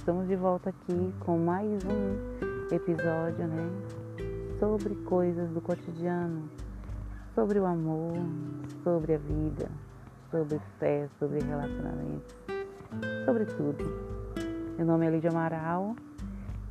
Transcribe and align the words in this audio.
estamos 0.00 0.26
de 0.26 0.34
volta 0.34 0.70
aqui 0.70 1.14
com 1.20 1.36
mais 1.36 1.84
um 1.84 2.74
episódio, 2.74 3.46
né? 3.46 3.70
Sobre 4.58 4.94
coisas 5.04 5.50
do 5.50 5.60
cotidiano, 5.60 6.48
sobre 7.34 7.58
o 7.60 7.66
amor, 7.66 8.16
sobre 8.82 9.16
a 9.16 9.18
vida, 9.18 9.68
sobre 10.30 10.58
fé, 10.78 11.06
sobre 11.18 11.40
relacionamentos, 11.40 12.34
sobre 13.26 13.44
tudo. 13.44 13.84
Meu 14.78 14.86
nome 14.86 15.06
é 15.06 15.10
Lídia 15.10 15.28
Amaral 15.28 15.94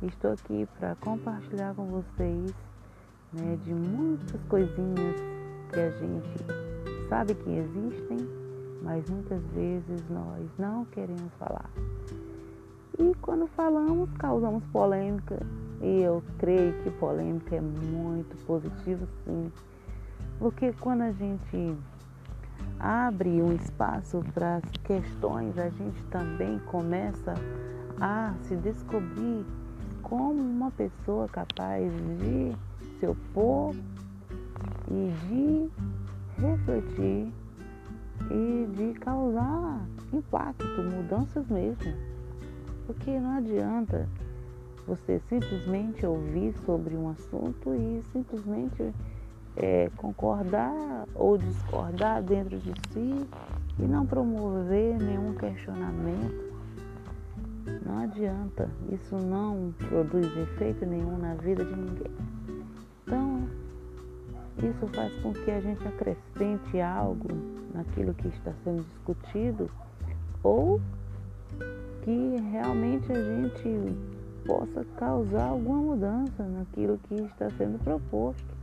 e 0.00 0.06
estou 0.06 0.32
aqui 0.32 0.66
para 0.78 0.94
compartilhar 0.94 1.74
com 1.74 1.84
vocês 1.84 2.54
né, 3.34 3.58
de 3.62 3.74
muitas 3.74 4.42
coisinhas 4.48 5.20
que 5.70 5.78
a 5.78 5.90
gente 5.90 7.08
sabe 7.10 7.34
que 7.34 7.50
existem, 7.50 8.26
mas 8.82 9.04
muitas 9.10 9.42
vezes 9.48 10.08
nós 10.08 10.48
não 10.58 10.86
queremos 10.86 11.30
falar. 11.38 11.70
E 12.98 13.14
quando 13.22 13.46
falamos, 13.48 14.10
causamos 14.18 14.64
polêmica. 14.72 15.38
E 15.80 16.02
eu 16.02 16.22
creio 16.38 16.72
que 16.82 16.90
polêmica 16.90 17.54
é 17.54 17.60
muito 17.60 18.36
positivo, 18.44 19.06
sim. 19.24 19.52
Porque 20.38 20.72
quando 20.80 21.02
a 21.02 21.12
gente 21.12 21.76
abre 22.80 23.40
um 23.40 23.52
espaço 23.52 24.24
para 24.34 24.56
as 24.56 24.70
questões, 24.82 25.56
a 25.58 25.68
gente 25.68 26.02
também 26.10 26.58
começa 26.66 27.34
a 28.00 28.34
se 28.42 28.56
descobrir 28.56 29.46
como 30.02 30.40
uma 30.40 30.70
pessoa 30.72 31.28
capaz 31.28 31.92
de 32.18 32.52
se 32.98 33.06
opor 33.06 33.74
e 34.90 35.12
de 35.28 35.70
refletir 36.40 37.32
e 38.30 38.68
de 38.74 38.98
causar 38.98 39.86
impacto, 40.12 40.64
mudanças 40.82 41.46
mesmo. 41.48 42.17
Porque 42.88 43.20
não 43.20 43.36
adianta 43.36 44.08
você 44.86 45.20
simplesmente 45.28 46.06
ouvir 46.06 46.54
sobre 46.64 46.96
um 46.96 47.10
assunto 47.10 47.74
e 47.74 48.02
simplesmente 48.10 48.94
é, 49.58 49.90
concordar 49.98 51.06
ou 51.14 51.36
discordar 51.36 52.22
dentro 52.22 52.56
de 52.58 52.72
si 52.90 53.28
e 53.78 53.82
não 53.82 54.06
promover 54.06 54.96
nenhum 54.96 55.34
questionamento. 55.34 56.48
Não 57.84 57.98
adianta, 58.04 58.70
isso 58.90 59.16
não 59.16 59.74
produz 59.90 60.34
efeito 60.34 60.86
nenhum 60.86 61.18
na 61.18 61.34
vida 61.34 61.62
de 61.62 61.76
ninguém. 61.76 62.12
Então, 63.02 63.46
isso 64.62 64.86
faz 64.94 65.12
com 65.20 65.34
que 65.34 65.50
a 65.50 65.60
gente 65.60 65.86
acrescente 65.86 66.80
algo 66.80 67.28
naquilo 67.74 68.14
que 68.14 68.28
está 68.28 68.54
sendo 68.64 68.82
discutido 68.82 69.70
ou 70.42 70.80
que 72.02 72.36
realmente 72.50 73.10
a 73.12 73.22
gente 73.22 73.96
possa 74.46 74.84
causar 74.96 75.48
alguma 75.48 75.78
mudança 75.78 76.42
naquilo 76.42 76.98
que 77.08 77.14
está 77.14 77.50
sendo 77.50 77.78
proposto. 77.82 78.56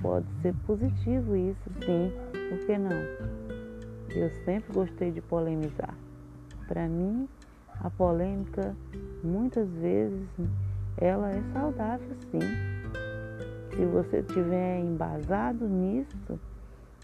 Pode 0.00 0.26
ser 0.40 0.54
positivo 0.66 1.36
isso, 1.36 1.70
sim, 1.84 2.12
por 2.48 2.58
que 2.66 2.78
não? 2.78 2.96
Eu 4.14 4.30
sempre 4.44 4.72
gostei 4.72 5.10
de 5.10 5.20
polemizar. 5.20 5.94
Para 6.66 6.88
mim, 6.88 7.28
a 7.80 7.90
polêmica, 7.90 8.74
muitas 9.22 9.68
vezes, 9.68 10.26
ela 10.96 11.30
é 11.30 11.42
saudável, 11.52 12.16
sim. 12.30 12.40
Se 13.74 13.84
você 13.86 14.22
tiver 14.22 14.80
embasado 14.80 15.68
nisso, 15.68 16.38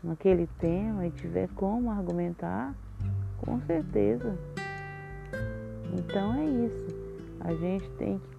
naquele 0.02 0.46
tema 0.58 1.06
e 1.06 1.10
tiver 1.10 1.48
como 1.54 1.90
argumentar, 1.90 2.74
com 3.38 3.60
certeza 3.62 4.36
então 5.92 6.34
é 6.34 6.44
isso. 6.44 6.86
A 7.40 7.54
gente 7.54 7.88
tem 7.92 8.18
que 8.18 8.38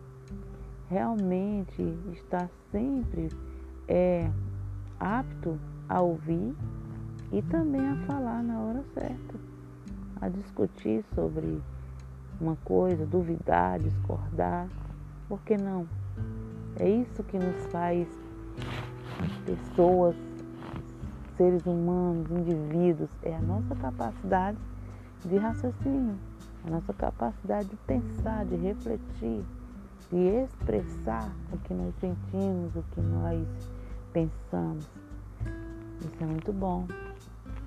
realmente 0.90 1.81
estar 2.13 2.50
sempre 2.72 3.29
é, 3.88 4.29
apto 5.00 5.59
a 5.88 6.01
ouvir 6.01 6.56
e 7.31 7.41
também 7.44 7.88
a 7.88 7.96
falar 8.07 8.44
na 8.44 8.59
hora 8.59 8.84
certa, 8.94 9.35
a 10.22 10.29
discutir 10.29 11.03
sobre 11.16 11.62
uma 12.40 12.56
coisa, 12.63 13.06
duvidar, 13.06 13.79
discordar. 13.79 14.68
Por 15.28 15.40
que 15.41 15.57
não? 15.57 15.88
É 16.79 16.90
isso 16.90 17.23
que 17.23 17.38
nos 17.38 17.66
faz 17.68 18.07
pessoas, 19.46 20.16
seres 21.35 21.66
humanos, 21.66 22.29
indivíduos, 22.31 23.09
é 23.23 23.35
a 23.35 23.41
nossa 23.41 23.75
capacidade 23.75 24.57
de 25.25 25.38
raciocínio 25.38 26.18
a 26.66 26.70
nossa 26.70 26.94
capacidade 26.94 27.70
de 27.70 27.78
pensar, 27.78 28.46
de 28.46 28.56
refletir, 28.56 29.44
de 30.09 30.18
expressar 30.18 31.31
o 31.52 31.58
que 31.59 31.74
nós 31.74 31.94
sentimos, 32.00 32.75
o 32.75 32.84
que 32.92 33.02
nós 33.02 33.47
pensamos. 34.12 34.86
Isso 36.02 36.24
é 36.24 36.25
muito 36.25 36.52
bom. 36.53 36.88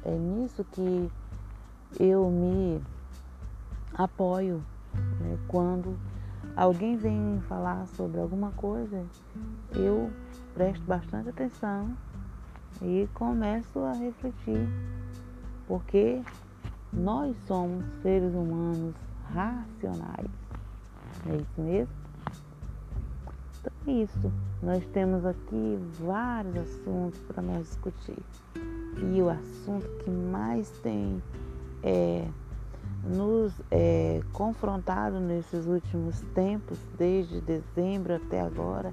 É 0.04 0.10
nisso 0.10 0.64
que 0.64 1.10
eu 2.00 2.28
me 2.30 2.82
apoio 3.94 4.62
né? 5.20 5.38
quando 5.48 5.96
alguém 6.56 6.96
vem 6.96 7.40
falar 7.48 7.86
sobre 7.88 8.20
alguma 8.20 8.50
coisa, 8.52 9.04
eu 9.74 10.10
presto 10.54 10.84
bastante 10.84 11.28
atenção 11.28 11.96
e 12.80 13.08
começo 13.14 13.78
a 13.78 13.92
refletir, 13.92 14.68
porque 15.66 16.22
nós 16.92 17.34
somos 17.46 17.84
seres 18.02 18.34
humanos 18.34 18.94
racionais. 19.32 20.30
É 21.26 21.36
isso 21.36 21.60
mesmo? 21.60 21.94
Então 23.60 23.72
é 23.86 23.90
isso. 23.92 24.32
Nós 24.62 24.84
temos 24.92 25.24
aqui 25.24 25.78
vários 26.00 26.56
assuntos 26.56 27.20
para 27.22 27.42
nós 27.42 27.66
discutir. 27.66 28.22
E 29.14 29.22
o 29.22 29.30
assunto 29.30 29.88
que 30.04 30.10
mais 30.10 30.68
tem 30.80 31.22
é, 31.82 32.28
nos 33.04 33.52
é, 33.70 34.20
confrontado 34.32 35.18
nesses 35.18 35.66
últimos 35.66 36.20
tempos, 36.34 36.78
desde 36.98 37.40
dezembro 37.40 38.14
até 38.14 38.40
agora, 38.40 38.92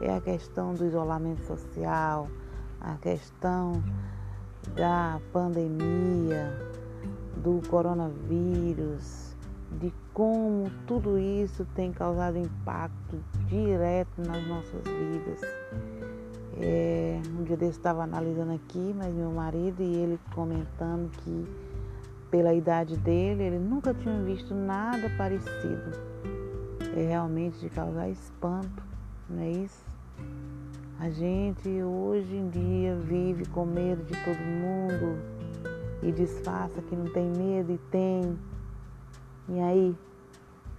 é 0.00 0.14
a 0.14 0.20
questão 0.20 0.74
do 0.74 0.86
isolamento 0.86 1.42
social, 1.44 2.28
a 2.80 2.94
questão 2.96 3.82
da 4.74 5.20
pandemia, 5.32 6.73
do 7.42 7.60
coronavírus, 7.68 9.34
de 9.80 9.92
como 10.12 10.70
tudo 10.86 11.18
isso 11.18 11.66
tem 11.74 11.92
causado 11.92 12.38
impacto 12.38 13.18
direto 13.48 14.22
nas 14.26 14.46
nossas 14.46 14.82
vidas. 14.84 15.40
É, 16.60 17.20
um 17.36 17.42
dia 17.42 17.56
desse 17.56 17.78
estava 17.78 18.04
analisando 18.04 18.52
aqui, 18.52 18.94
mas 18.96 19.12
meu 19.12 19.30
marido 19.30 19.82
e 19.82 19.94
ele 19.94 20.20
comentando 20.34 21.10
que 21.10 21.46
pela 22.30 22.54
idade 22.54 22.96
dele, 22.96 23.44
ele 23.44 23.58
nunca 23.58 23.94
tinha 23.94 24.20
visto 24.22 24.54
nada 24.54 25.10
parecido. 25.16 25.92
É 26.96 27.08
realmente 27.08 27.58
de 27.58 27.68
causar 27.68 28.08
espanto, 28.08 28.82
não 29.28 29.42
é 29.42 29.50
isso? 29.50 29.84
A 30.98 31.10
gente 31.10 31.68
hoje 31.82 32.36
em 32.36 32.48
dia 32.48 32.96
vive 32.96 33.46
com 33.46 33.64
medo 33.64 34.04
de 34.04 34.14
todo 34.24 34.38
mundo, 34.38 35.18
e 36.04 36.12
disfarça 36.12 36.82
que 36.82 36.94
não 36.94 37.06
tem 37.06 37.30
medo 37.30 37.72
e 37.72 37.78
tem. 37.90 38.38
E 39.48 39.58
aí 39.58 39.96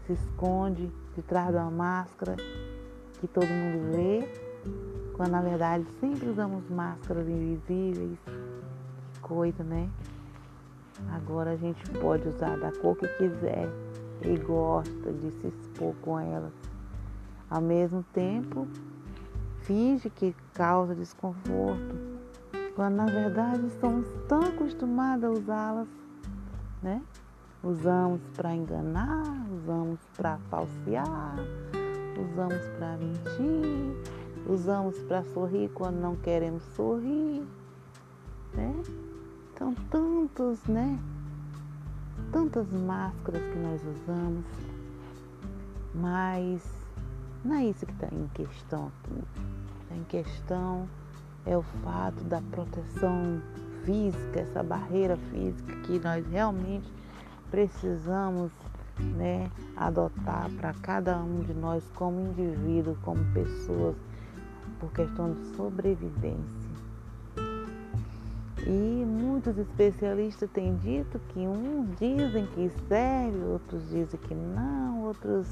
se 0.05 0.13
esconde 0.13 0.91
de 1.15 1.21
trás 1.23 1.49
de 1.49 1.57
uma 1.57 1.71
máscara 1.71 2.35
que 3.19 3.27
todo 3.27 3.47
mundo 3.47 3.91
vê, 3.91 4.29
quando 5.13 5.31
na 5.31 5.41
verdade 5.41 5.85
sempre 5.99 6.29
usamos 6.29 6.69
máscaras 6.69 7.27
invisíveis. 7.27 8.19
Que 9.13 9.19
coisa, 9.19 9.63
né? 9.63 9.89
Agora 11.09 11.51
a 11.51 11.57
gente 11.57 11.89
pode 11.99 12.27
usar 12.27 12.57
da 12.57 12.71
cor 12.71 12.95
que 12.95 13.07
quiser 13.17 13.67
e 14.21 14.37
gosta 14.37 15.11
de 15.11 15.31
se 15.31 15.47
expor 15.47 15.93
com 16.01 16.19
elas. 16.19 16.53
Ao 17.49 17.61
mesmo 17.61 18.03
tempo, 18.13 18.67
finge 19.61 20.09
que 20.09 20.35
causa 20.53 20.95
desconforto 20.95 21.94
quando 22.75 22.95
na 22.95 23.05
verdade 23.05 23.65
estamos 23.67 24.05
tão 24.27 24.41
acostumados 24.41 25.23
a 25.23 25.31
usá-las, 25.31 25.87
né? 26.83 27.01
Usamos 27.63 28.21
para 28.35 28.53
enganar, 28.53 29.23
usamos 29.49 29.99
para 30.15 30.37
falsear, 30.49 31.35
usamos 32.19 32.61
para 32.77 32.97
mentir, 32.97 33.95
usamos 34.47 34.99
para 35.03 35.23
sorrir 35.23 35.69
quando 35.69 35.95
não 35.95 36.17
queremos 36.17 36.63
sorrir, 36.75 37.47
né? 38.53 38.75
Então 39.53 39.73
tantos, 39.89 40.61
né? 40.65 40.99
Tantas 42.31 42.67
máscaras 42.71 43.41
que 43.41 43.57
nós 43.57 43.81
usamos, 43.81 44.45
mas 45.93 46.61
não 47.43 47.55
é 47.55 47.65
isso 47.67 47.85
que 47.85 47.93
está 47.93 48.07
em 48.13 48.27
questão 48.33 48.87
aqui. 48.87 49.23
Está 49.83 49.95
em 49.95 50.03
questão 50.03 50.87
é 51.45 51.57
o 51.57 51.63
fato 51.83 52.23
da 52.23 52.41
proteção 52.51 53.41
física, 53.83 54.39
essa 54.39 54.63
barreira 54.63 55.15
física 55.31 55.75
que 55.83 55.99
nós 55.99 56.25
realmente 56.27 56.91
precisamos 57.51 58.51
né, 58.99 59.49
adotar 59.75 60.49
para 60.51 60.73
cada 60.73 61.17
um 61.17 61.41
de 61.41 61.53
nós 61.53 61.83
como 61.95 62.19
indivíduo, 62.19 62.97
como 63.03 63.23
pessoas, 63.33 63.95
por 64.79 64.91
questão 64.91 65.33
de 65.33 65.55
sobrevivência. 65.55 66.65
E 68.67 69.05
muitos 69.05 69.57
especialistas 69.59 70.49
têm 70.49 70.75
dito 70.77 71.19
que 71.29 71.39
uns 71.39 71.87
dizem 71.99 72.47
que 72.47 72.71
serve, 72.87 73.37
outros 73.45 73.87
dizem 73.89 74.19
que 74.21 74.33
não, 74.33 75.03
outros 75.03 75.47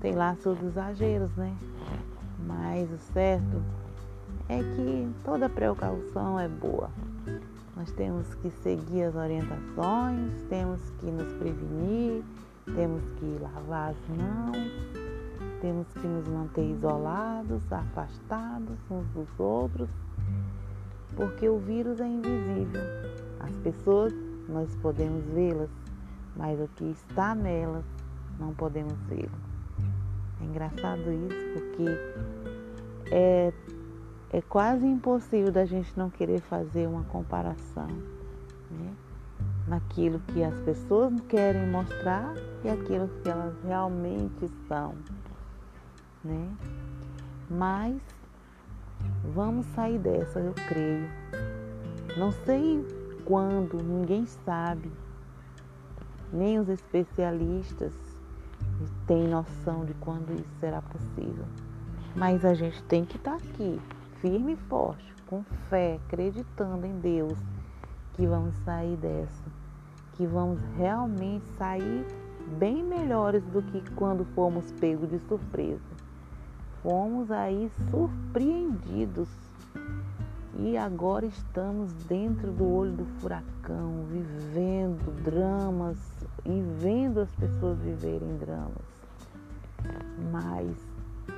têm 0.00 0.12
lá 0.12 0.36
seus 0.36 0.62
exageros, 0.62 1.34
né? 1.36 1.56
Mas 2.46 2.90
o 2.92 2.98
certo 2.98 3.62
é 4.48 4.58
que 4.62 5.12
toda 5.24 5.48
precaução 5.48 6.38
é 6.40 6.48
boa. 6.48 6.90
Nós 7.76 7.92
temos 7.92 8.34
que 8.36 8.50
seguir 8.50 9.04
as 9.04 9.14
orientações, 9.14 10.42
temos 10.48 10.80
que 10.98 11.06
nos 11.06 11.32
prevenir, 11.34 12.24
temos 12.74 13.02
que 13.18 13.38
lavar 13.40 13.90
as 13.90 14.16
mãos, 14.16 14.72
temos 15.60 15.86
que 15.92 16.06
nos 16.06 16.26
manter 16.28 16.70
isolados, 16.70 17.62
afastados 17.70 18.78
uns 18.90 19.06
dos 19.08 19.28
outros, 19.38 19.88
porque 21.14 21.48
o 21.48 21.58
vírus 21.58 22.00
é 22.00 22.06
invisível. 22.06 22.82
As 23.40 23.54
pessoas 23.58 24.12
nós 24.48 24.74
podemos 24.76 25.24
vê-las, 25.26 25.70
mas 26.36 26.58
o 26.60 26.68
que 26.74 26.84
está 26.84 27.34
nelas 27.34 27.84
não 28.40 28.54
podemos 28.54 28.98
vê-lo. 29.08 29.30
É 30.40 30.44
engraçado 30.44 31.12
isso 31.12 31.52
porque 31.52 31.84
é 33.10 33.52
é 34.30 34.42
quase 34.42 34.86
impossível 34.86 35.50
da 35.50 35.64
gente 35.64 35.96
não 35.96 36.10
querer 36.10 36.40
fazer 36.40 36.86
uma 36.86 37.02
comparação 37.04 37.88
né? 38.70 38.94
naquilo 39.66 40.20
que 40.20 40.42
as 40.42 40.58
pessoas 40.60 41.18
querem 41.28 41.66
mostrar 41.66 42.34
e 42.62 42.68
aquilo 42.68 43.08
que 43.22 43.28
elas 43.28 43.54
realmente 43.64 44.48
são. 44.66 44.94
Né? 46.22 46.50
Mas 47.48 48.00
vamos 49.34 49.66
sair 49.68 49.98
dessa, 49.98 50.40
eu 50.40 50.52
creio. 50.68 51.08
Não 52.18 52.32
sei 52.32 52.84
quando, 53.24 53.82
ninguém 53.82 54.26
sabe, 54.26 54.90
nem 56.32 56.58
os 56.58 56.68
especialistas 56.68 57.94
têm 59.06 59.26
noção 59.26 59.84
de 59.84 59.94
quando 59.94 60.32
isso 60.34 60.50
será 60.60 60.82
possível. 60.82 61.44
Mas 62.14 62.44
a 62.44 62.52
gente 62.52 62.82
tem 62.84 63.04
que 63.04 63.16
estar 63.16 63.36
aqui 63.36 63.80
firme 64.20 64.52
e 64.54 64.56
forte, 64.68 65.14
com 65.26 65.42
fé, 65.68 65.98
acreditando 66.06 66.86
em 66.86 66.98
Deus, 67.00 67.38
que 68.14 68.26
vamos 68.26 68.54
sair 68.64 68.96
dessa, 68.96 69.44
que 70.14 70.26
vamos 70.26 70.60
realmente 70.76 71.46
sair 71.56 72.04
bem 72.58 72.82
melhores 72.82 73.44
do 73.46 73.62
que 73.62 73.82
quando 73.94 74.24
fomos 74.34 74.72
pegos 74.72 75.08
de 75.10 75.18
surpresa. 75.20 75.80
Fomos 76.82 77.30
aí 77.30 77.70
surpreendidos 77.90 79.28
e 80.60 80.76
agora 80.76 81.26
estamos 81.26 81.92
dentro 82.08 82.50
do 82.52 82.68
olho 82.68 82.92
do 82.92 83.04
furacão, 83.20 84.04
vivendo 84.10 85.22
dramas 85.22 85.98
e 86.44 86.60
vendo 86.80 87.20
as 87.20 87.32
pessoas 87.36 87.78
viverem 87.78 88.36
dramas. 88.38 88.98
Mas 90.32 90.76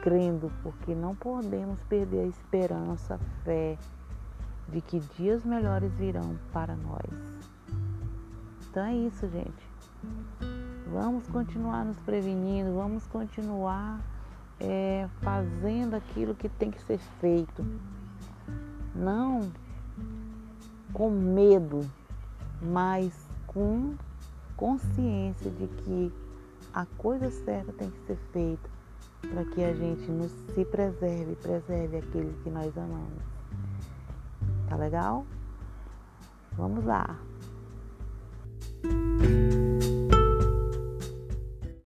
crendo, 0.02 0.50
porque 0.62 0.94
não 0.94 1.14
podemos 1.14 1.78
perder 1.88 2.20
a 2.20 2.26
esperança, 2.26 3.14
a 3.14 3.44
fé 3.44 3.78
de 4.68 4.80
que 4.80 5.00
dias 5.18 5.44
melhores 5.44 5.92
virão 5.94 6.38
para 6.52 6.76
nós. 6.76 7.40
Então 8.68 8.84
é 8.84 8.94
isso, 8.94 9.28
gente. 9.28 9.70
Vamos 10.92 11.26
continuar 11.28 11.84
nos 11.84 11.98
prevenindo, 12.00 12.74
vamos 12.74 13.06
continuar 13.06 14.00
é, 14.58 15.08
fazendo 15.20 15.94
aquilo 15.94 16.34
que 16.34 16.48
tem 16.48 16.70
que 16.70 16.80
ser 16.82 16.98
feito. 17.20 17.64
Não 18.94 19.50
com 20.92 21.10
medo, 21.10 21.88
mas 22.60 23.28
com 23.46 23.94
consciência 24.56 25.50
de 25.50 25.66
que 25.66 26.12
a 26.72 26.84
coisa 26.98 27.30
certa 27.30 27.72
tem 27.72 27.90
que 27.90 28.00
ser 28.06 28.16
feita 28.32 28.79
para 29.20 29.44
que 29.44 29.64
a 29.64 29.74
gente 29.74 30.10
nos 30.10 30.30
se 30.54 30.64
preserve, 30.64 31.36
preserve 31.36 31.98
aquele 31.98 32.32
que 32.42 32.50
nós 32.50 32.76
amamos. 32.76 33.22
Tá 34.68 34.76
legal? 34.76 35.26
Vamos 36.56 36.84
lá! 36.84 37.18